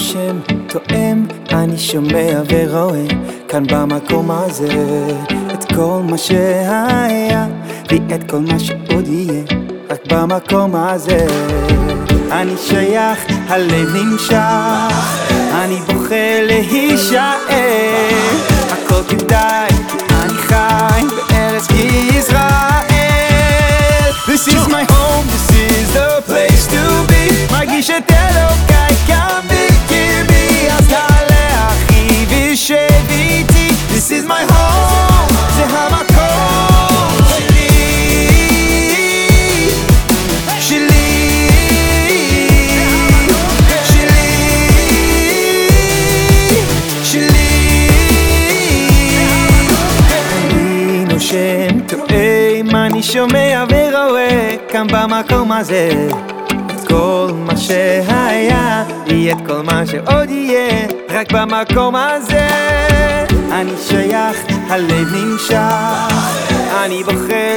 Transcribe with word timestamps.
נושם, 0.00 0.38
תואם, 0.66 1.26
אני 1.52 1.78
שומע 1.78 2.42
ורואה 2.48 3.06
כאן 3.48 3.66
במקום 3.66 4.30
הזה 4.30 4.68
את 5.54 5.64
כל 5.74 6.00
מה 6.04 6.18
שהיה 6.18 7.46
ואת 7.90 8.30
כל 8.30 8.38
מה 8.38 8.58
שעוד 8.58 9.08
יהיה 9.08 9.42
רק 9.90 10.00
במקום 10.12 10.74
הזה. 10.74 11.26
אני 12.32 12.52
שייך, 12.68 13.18
הלב 13.48 13.96
נמשך, 13.96 15.20
אני 15.52 15.76
בוחר 15.76 16.46
להישאר. 16.46 17.36
הכל 18.70 19.02
כדאי, 19.08 19.68
אני 20.10 20.38
חי 20.38 21.02
בארץ 21.28 21.66
ישראל. 22.16 22.50
This 24.26 24.48
is 24.48 24.68
my 24.68 24.84
home, 24.92 25.26
this 25.34 25.48
is 25.50 25.88
the 25.94 26.22
place 26.28 26.66
to 26.66 27.12
be. 27.12 27.52
מרגיש 27.52 27.90
את 27.90 28.10
אלוקיי 28.10 28.69
שומע 53.12 53.64
ורואה 53.68 54.56
כאן 54.68 54.86
במקום 54.86 55.52
הזה. 55.52 56.08
את 56.46 56.88
כל 56.88 57.30
מה 57.34 57.56
שהיה, 57.56 58.84
יהיה 59.06 59.32
את 59.32 59.46
כל 59.46 59.62
מה 59.62 59.86
שעוד 59.86 60.30
יהיה 60.30 60.86
רק 61.08 61.32
במקום 61.32 61.96
הזה 61.96 62.48
אני 63.50 63.72
שייך, 63.88 64.44
הלב 64.68 65.14
נמשך. 65.14 66.14
אני 66.84 67.04
בוחר 67.04 67.49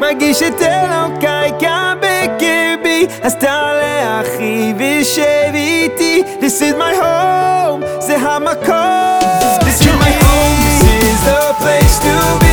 מרגיש 0.00 0.42
את 0.42 0.62
אלוקיי 0.62 1.52
כאן 1.60 1.98
בקרבי 2.00 3.06
אז 3.22 3.34
תעלה 3.34 4.20
אחי 4.20 4.74
ושב 4.76 5.54
איתי. 5.54 6.22
This 6.40 6.60
is 6.60 6.76
my 6.78 7.02
home, 7.02 8.00
זה 8.00 8.16
המקום. 8.16 9.58
This 9.60 9.80
is 9.80 9.94
my 10.04 10.12
home, 10.22 10.56
this 10.64 10.82
is 11.04 11.20
the 11.28 11.54
place 11.60 11.98
to 11.98 12.44
be. 12.44 12.52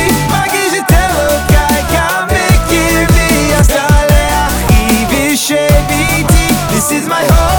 This 6.80 7.02
is 7.02 7.08
my 7.08 7.24
home. 7.24 7.49